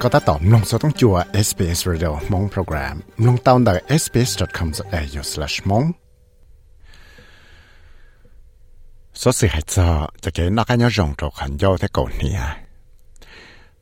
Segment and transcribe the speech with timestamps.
[0.00, 1.16] ก็ตัดต่อมลงสต้องจัว
[1.46, 2.96] SBS Radio มงโปรแกรม
[3.26, 5.86] ลงตาวน์ได้ sbs.com.au/mong
[9.20, 9.88] สสิให้จอ
[10.24, 12.34] จะเกิดนักการยงตัวขันยาวที่ก่อนนี้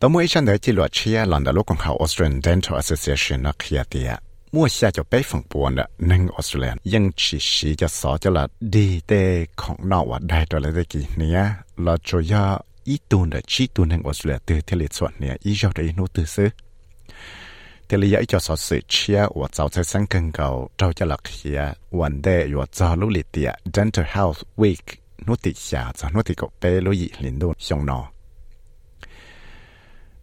[0.00, 4.10] ตัวมื่อฉันได้จิลวเชียหลังจากลูกของเขา Australian Dental Association นักเขียเตีย
[4.54, 5.70] มั่วเสียจะไปฝั่งปวน
[6.06, 8.44] หนึ่งออสเตรเลียยังชีชีจะสอจะละ
[8.74, 9.12] ดีเต
[9.60, 11.40] ของนอกว่าได้ตัวเลยได้กี่เนี้ย
[11.82, 12.44] เราจะยา
[12.87, 16.49] อีตูนเดชีตูนแห่งออสเตรเลียตือเทลิส่วนเนี่ยอีจ้าได้นู้ตือซื้อ
[17.85, 21.61] เทเลียอีจะสอสืเชียว่าเจ้าใช้สังเกังเก่าเจ้าจะหลักเฮีย
[21.99, 24.85] วันเดย์ว่าเจ้าลุลิเตีย Dental Health Week
[25.27, 27.99] นู้ติชาจะนูติก็เปลุยลินดูชงนอ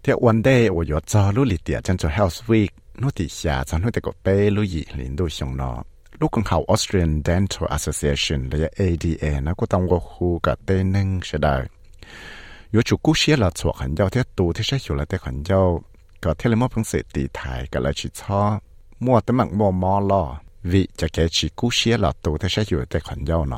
[0.00, 5.72] เที่วันเดย์ว่า有เจ้าลุลิเตีย Dental Health Week นู้ติชาจะนูติก็เปลุยลินดูชงนอ
[6.20, 11.60] ลูกของเขา Australian Dental Association หรือ ADA นะก็ต้องว่าคู่กับเต้นึงเสดาย
[12.71, 15.83] 有主故事了做很久，这读这些有了的很久，
[16.19, 18.59] 个听了么平时地台个来去操，
[18.97, 23.55] 莫得么莫莫了，为จะ给起故事了读这些有的很久呢。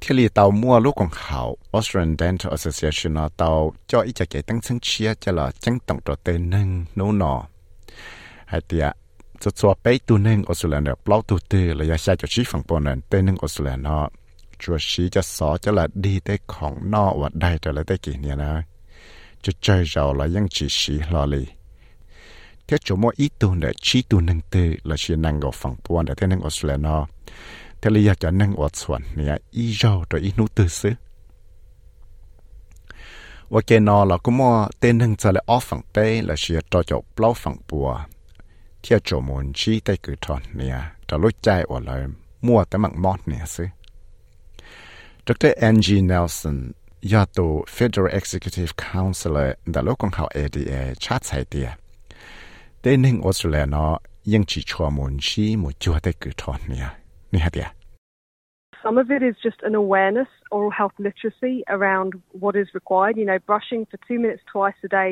[0.00, 1.40] ที่ลีเตามั่วลูกของเขา
[1.76, 3.50] Australian Dental Association เตา
[3.90, 7.34] จ่ออีจะเกตั้งซึ่งเชียจะละจังต้องตัวเตนึงนู้นอ
[8.48, 8.86] ให้เตีย
[9.42, 14.06] จะชัวไปตัวนึงออสเตรเลียเปล่าตัวเตอระยะชาจะชี้ฝั่งปนนั้นเตนึงออสเตรเลียเนาะ
[14.61, 18.51] ชัวชีจะสอจะละดีได้ของนอวัดได้จะละได้กี่เนี่ยนะ
[19.43, 21.45] จะเจเราละยังจีชีรอเลย
[22.65, 27.01] เที่ยวมัวอีตัวเนี่ยชีตัวหนึ่งตือละชีนังก็ฝั่งปวนแต่เที่ยนังออสเตรเลียนาะ
[27.77, 30.95] เที่ยวอยากจะนั่งอดส่วนเนี่ยอีเราตัวอีนู้ตือซื้อ
[33.53, 37.87] ว่าเกนอเราก็มัวเต้นหนึ่งจะเลยออฟฝั่งเป้ละชีต่อจบเปล่าฝั่งปัว
[38.81, 42.01] เที่ยวโจมนชีได้คือทอนเนี่ยจะรู้ใจว่าเลย
[42.45, 43.69] มั่วแต่มักมอดเนี่ยซื้อ
[45.31, 45.53] Dr.
[45.69, 46.57] Angie Nelson
[47.13, 50.73] ยาตัว Federal Executive Councilor ดาลกองเขา ADA
[51.03, 51.69] ชาติไทยเตีย
[52.79, 53.93] เต้นึ่งออสเตรเลียเนาะ
[54.33, 56.89] ยังจีชัวมุนชีมุจัวได้กือทอนเนี่ย
[57.33, 57.67] นี่ฮะเดีย
[58.83, 62.09] Some of it is just an awareness, oral health literacy around
[62.41, 63.15] what is required.
[63.21, 65.11] You know, brushing for two minutes twice a day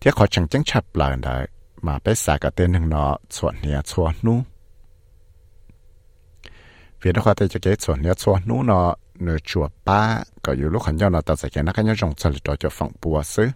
[0.00, 1.36] ทียชัวอ้อจอตัวอินูตื่นที่ขอจังจังชับลายได้
[1.86, 4.38] มาไปสากเต้นหนึ่งเนาะส่วนเนี้ยส่วนนู้
[6.98, 8.88] เวียดขอแต่จะเกิดส่วนเนี้ยส่วนนู้เนาะ
[9.22, 10.00] เนื้อจัวป้า
[10.44, 13.48] ก็อยู่ลูกขันยอเนาะแต่ใส่แกนักขันยอจงจะหลุดจะฝั่งปัวซื้อ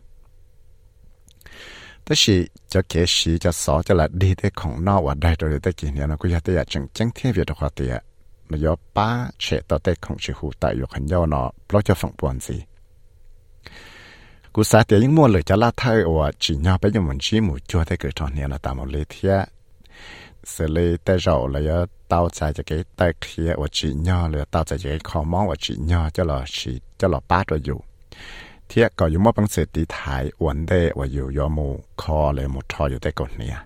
[2.05, 2.37] แต่สิ
[2.73, 7.95] จะเกิสีจะสอจะละดีได้ของนอกว่าได้ตัวได้กี่เนี่ยนะกูอยากจะอยากจังจังเทียบเวียดขอเตีย
[8.51, 9.09] มายอป้า
[9.41, 12.57] เฉดต่อแต่ของชิหูแต่อยู่ขันยอเนาะเพราะจะฝังปวนสิ
[14.55, 19.35] กูสาเตลิงมัวเลยจะลาไทยว่าจีนยาไปยังมันชีมูจัวได้เกิดตอนนี้นะตามเลยเทีย
[20.51, 21.71] เสเลยแต่เราเลย
[22.09, 27.79] เต้าใจจะเกิดแต่เคลียว่าจีนยาเลยเต้าใจจะเกิดคอมองว่าจีนยาจะหล่อชีจะหล่อป้าตัวอยู่
[28.67, 31.69] เทียก็อยู่มอบังเสตีถ่ายอวนเดว่าอยู่ยอมู
[32.01, 33.59] คอเลยหมดทออยู่ได้ก่อนเนี่ย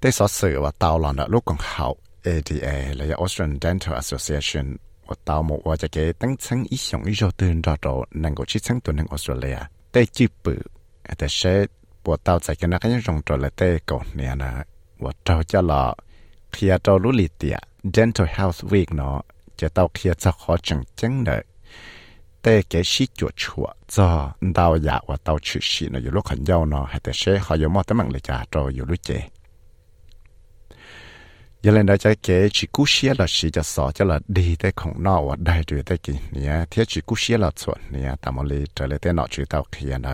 [0.00, 1.86] ได้สอเสือว่าเตาหลอนลูกของเขา
[2.26, 4.66] ADA และ Australian Dental Association
[21.38, 21.42] ย
[22.42, 24.06] แต่แกชี้จุดชัวจะ
[24.58, 29.10] ดาวอยากว่าดาวชื่อชีเนาะอยู่ลูกขันยาวเนาะแต่เช่เขาอยู่มอแต่มังเลยจ้าเราอยู่รู้เจ
[31.64, 32.84] giờ lên đó chạy kế chỉ cú
[33.18, 36.12] là chỉ cho sợ cho là đi tới không nọ và đại rồi tới kì
[36.32, 39.42] nè thế chỉ cú là chuẩn nè tao mới lấy trở lại tới nọ chỉ
[39.48, 40.10] tao kia nè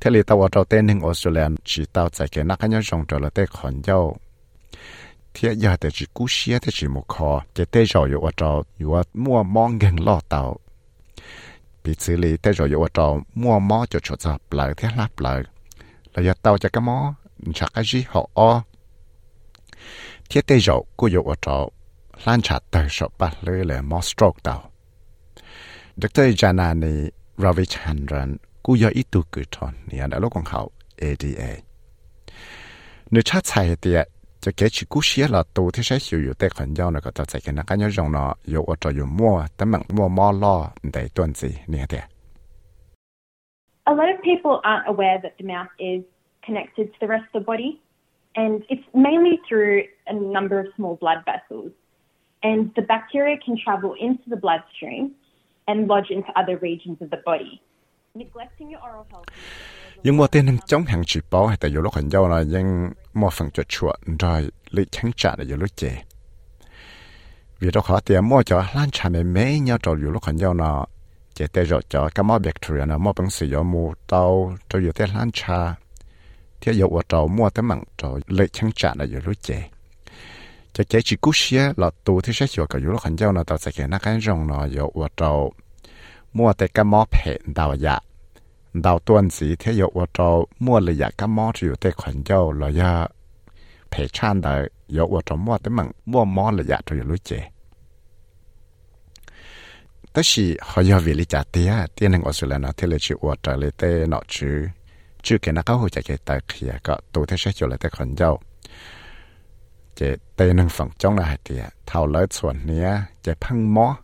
[0.00, 2.80] thế là tao ở trong tên hình Australia chỉ tao chạy kế nãy cái nhau
[2.90, 4.16] rong trở lại tới còn nhau
[5.34, 6.26] thế giờ tới chỉ cú
[6.72, 8.62] chỉ một kho cái tới rồi ở trong
[8.94, 10.58] ở mua mong gần lo tao
[11.84, 15.20] bị xử lý tới rồi ở trong mua mó cho chỗ tập lại thế lắp
[15.20, 15.42] lại
[16.14, 17.14] là giờ tao cái mó
[17.54, 18.30] chắc cái gì họ
[20.30, 21.68] thiết tê dậu cô dụ ở trọ
[22.24, 24.70] lan chặt tờ sọ bát lưới là mò stroke tàu
[25.96, 26.22] Dr.
[26.40, 31.52] Janani Ravichandran cô dụ ít tu cử tròn nè đã lúc còn hậu ADA
[33.10, 33.96] nếu chắc chạy thì
[34.44, 40.56] จะเกชิกุเชียละตัวที่ใช้อยู่อยู่แต่คนยาวนะก็จะใจกันนะกันยองเนาะอยู่ว่าจะอยู่มั่วแต่มันมั่วมอล่อ
[40.92, 42.04] ได้ตัวสิเนี่ยเดีย
[43.90, 46.00] A lot of people aren't aware that the mouth is
[46.46, 47.70] connected to the rest of the body,
[48.40, 49.76] And it's mainly through
[50.06, 51.72] a number of small blood vessels.
[52.48, 55.04] And the bacteria can travel into the bloodstream
[55.68, 57.54] and lodge into other regions of the body.
[58.14, 59.26] Neglecting your oral health.
[60.02, 62.90] nhưng mà tên chống hàng chỉ bảo hay tại dù lúc hành giao là nhưng
[63.14, 66.02] mà phần chuột chuột, rồi lấy tránh trả là dù lúc chè
[67.58, 70.36] vì đó khó tiền mua cho lan tràn này mấy nhau trò dù lúc hành
[70.36, 70.86] giao nó
[71.34, 74.78] chè tê rồi cho các món bacteria là món bằng sử dụng mua tàu cho
[74.78, 75.74] dù tê lan tràn
[76.60, 79.68] thế dầu ở trầu, mua tới mặn trầu lệ chẳng chả là dầu lúa chè.
[80.72, 83.32] Cho chế chỉ cú xia là tù thì sẽ chịu cả dầu lúa khẩn giao
[83.32, 85.52] là tàu sẽ kể nát cái rong nó dầu ở trầu.
[86.32, 87.98] Mua tới cái mó phệ đào dạ.
[88.72, 92.22] Đào tuần gì thế dầu ở trầu, mua là dạ cái mó chịu tới khẩn
[92.26, 93.06] giao là dạ.
[93.90, 97.08] Phải chăn đời dầu ở trầu mua tới mặn, mua mó là dạ trầu dầu
[97.08, 97.50] lúa chè.
[100.12, 100.22] Tất
[100.60, 103.34] họ do vì lý trả tía nên ở sự là nó, thế là chịu ở
[103.42, 104.20] trở lại tê nọ
[105.22, 107.78] chưa kể nó có hồi chạy cái tài khía có tụ thế sẽ chịu lại
[107.80, 108.40] tài khẩn dâu
[110.00, 112.90] chế tây nâng phẳng trong là thì thảo lợi chuẩn nia
[113.22, 113.96] chế phăng mó.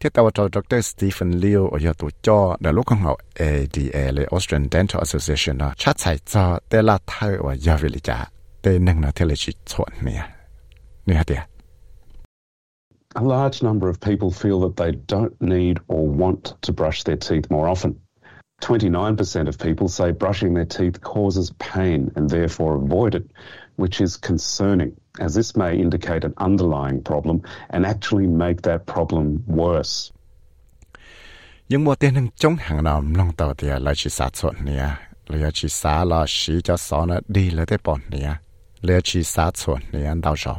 [0.00, 0.48] Thiết tàu cho
[0.82, 5.58] Stephen Liu ở giờ tụ cho, đã lúc không học ADA là Australian Dental Association
[5.58, 8.02] nó chắc phải cho tê là thay ở giờ về lịch
[8.80, 10.22] nâng nó thế là chỉ chuẩn nia
[11.06, 11.34] nia thì
[13.14, 17.18] A large number of people feel that they don't need or want to brush their
[17.28, 17.92] teeth more often.
[18.62, 23.22] 29% of people say brushing their teeth causes pain and therefore avoid it,
[23.76, 29.38] which is concerning, as this may indicate an underlying problem and actually make that problem
[29.46, 30.12] worse.
[31.68, 35.50] Nhưng một tên chống hàng nào nông tàu thì là chỉ sát sốt nè, là
[35.54, 38.34] chỉ xá là sĩ cho xó nó đi là thế bọn nè,
[38.80, 40.56] là chỉ sát sốt nè anh đau rồi.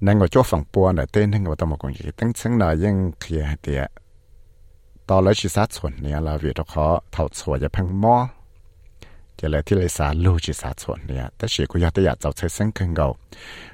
[0.00, 2.58] Nên ngồi chỗ phòng bùa nè tên hình của tao một công việc tính chứng
[2.58, 3.76] là yên kia thì
[5.08, 8.16] ด้ปอนเนี่ยเลยชิสาส่วนเนี่ยเราเวียดตอเขาเท่าส่วนจะพังมอ
[9.38, 13.06] จะเลยที่เลยสาลูจิสาส่วนเนี่ยแต่สิกูอยากจะอยากจะใช้เส้นขึ้นเก่า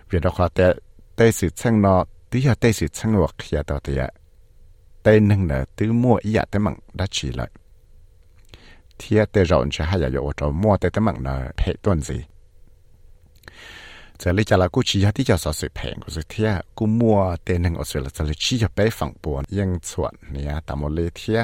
[0.09, 0.67] เวียดขอแต่
[1.17, 4.03] แต่สิเส้นเนาะที่อยากแต่สิเส้นว่าเขียตัวเดีย
[5.03, 7.49] แต่หนึ่งเนี่ยตื้อมั่วอีอยากแต่มังได้ชีเลย
[8.97, 12.19] เทียแต่เราจะให้อยากอยู่ตัวมั่วแต่แต่มังเนี่ยเพต้นสิ
[14.23, 21.41] จะเลยจะละกูชี้ที่จะสอสืบแผงกูสุดเทียกูมัวเตนึงอสุลจะเลยชี้จะไปฝั่งปวนยังชวนเนี่ยตามเลเทีย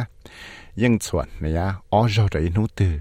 [0.82, 1.62] ยังชวนเนี่ย
[1.92, 2.94] อ๋อเราได้นู้ตือ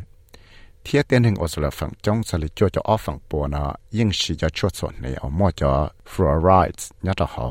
[0.81, 5.71] เทียเตนึงอสุลฝั่งจงสลิจ่วจะออฝั่งปวนเนาะยังชี้จะชดส่วนเนี่ยอมอจะ
[6.11, 7.47] ฟลูออไรด์นี่ต่อหอ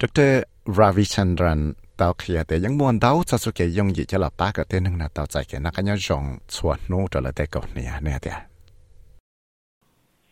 [0.00, 0.30] ดร
[0.78, 1.60] ราวิชันดรัน
[2.00, 6.22] ตาเขียแต่ยังมวนเต้าจะสุเกยงยิจะหลับป้ากับเต้นหนึ่งนะเต้าใจแกนักกันยังจง
[6.54, 8.47] ชวนนู้จะละเตกเนี่ยเนี่ยเดีย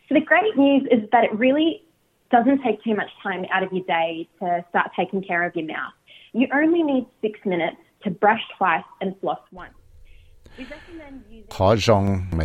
[0.09, 1.83] So the great news is that it really
[2.31, 5.67] doesn't take too much time out of your day to start taking care of your
[5.67, 5.93] mouth.
[6.33, 9.75] You only need six minutes to brush twice and floss once.
[11.51, 12.45] Khó rong mà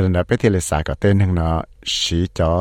[0.00, 1.56] ยันเาไปเทเลสาก็เต้นหนึ่งเนาะ
[1.94, 2.52] ชีจอ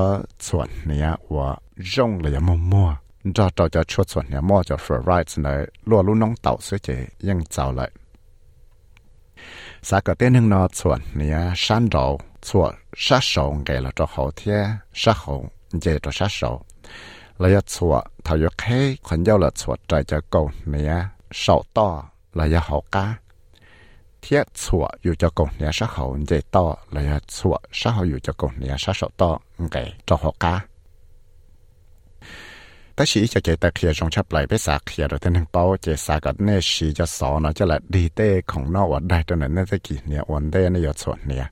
[0.45, 1.49] ส่วนเนี่ยว่า
[1.93, 2.89] ร่งเลยมั่วมั่ว
[3.35, 6.89] จอจอจะชดส่วนเนี่ยมั่วจะฟรีไรส์เลยลัวลูกน้องเต่าเสียเจ
[7.27, 7.89] ยังเจ้าเลย
[9.87, 12.05] สาก็เต้นหนึ่งเนาะส่วนเนี่ยชันเรา
[12.49, 12.71] ส่วน
[13.03, 14.59] ชัดสองไงละจอเขาเทีย
[15.01, 15.41] ชัดหง
[15.81, 16.57] เจจอชัดสอง
[17.43, 20.93] ระยะส่วนทายกให้คนเย้าละส่วนใจจะเก่าเนี้ย
[21.39, 21.87] เสาต่อ
[22.39, 23.05] ระยาหกกา
[24.21, 27.03] เทียชัวอยู่จะกงเนี่ยสะเขาเจต่อเลย
[27.35, 29.29] ชัวสะเขนอยู่จะกงเนี่ยสะสอต่อ
[29.71, 29.75] ไง
[30.07, 30.55] จะหกกา
[32.93, 41.45] แต่ชีจะเจตะเคียชงชับไหลไปสาเคียเราเต็นเป้าเจสากัดเนชีจะสอนะจะละดีเต้ของนอกวัดได้ตัวนั้นน่าจะกี่เนี่ยวันเต้ในยอดส่วนเนี่ย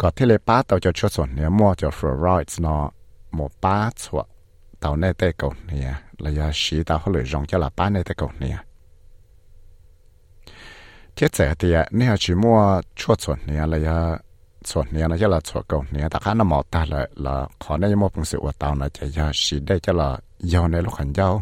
[0.00, 2.84] ก่อนที่เลยป้าเต่าจะช่วยส่วนเนี่ยมั่วจะฟลอรอยด์เนาะ
[3.34, 4.26] หมอป้าชัวน
[4.80, 8.58] เต่าในเต้ก่อเนี่ยรลยะชีเต่าเขาเลยรองจะละป้าเนี่ยเต้ก่อเนี่ย
[11.16, 11.68] ทียเสีเที
[11.98, 12.58] นี่ชิมัว
[13.00, 13.98] ชวดส่วนเนี่ยเลยะ
[14.70, 20.08] ส่วนเนี่ยนะจะละส่วนก่เนี่ยแต่ข้าน้ำมอตาลยละขอเนี่ยมัอพงศิวตาวนะจะยาชีได้จะละ
[20.52, 21.34] ยาวในลูกหันยาว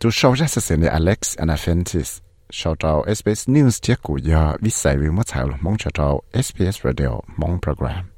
[0.00, 2.10] จูชาวจะเสียเนี่อเล็กซ์แอนนาเฟนติส
[2.58, 7.10] ชาวเราเอสบีเอสนิวส์เทียกูยาวิสัยวิมัติสาวมองชาวเราเอสบีเอสเรดิโอ
[7.40, 8.11] มองโปรแกรม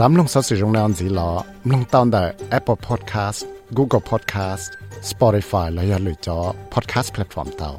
[0.00, 1.30] สามลงสัสิรงนอนสีหลอ
[1.72, 2.24] ลงตอนได้
[2.58, 3.40] Apple Podcast
[3.76, 4.64] Google Podcast
[5.10, 6.38] Spotify และอย่าลืมจอ
[6.72, 7.70] Podcast Platform เตา